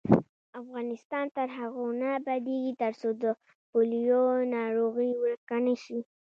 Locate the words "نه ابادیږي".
1.99-2.73